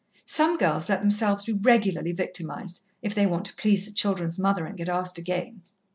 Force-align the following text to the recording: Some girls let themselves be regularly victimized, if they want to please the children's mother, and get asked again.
Some 0.25 0.57
girls 0.57 0.89
let 0.89 1.01
themselves 1.01 1.43
be 1.45 1.53
regularly 1.53 2.11
victimized, 2.11 2.81
if 3.03 3.13
they 3.13 3.27
want 3.27 3.45
to 3.45 3.55
please 3.55 3.85
the 3.85 3.91
children's 3.91 4.39
mother, 4.39 4.65
and 4.65 4.75
get 4.75 4.89
asked 4.89 5.19
again. 5.19 5.61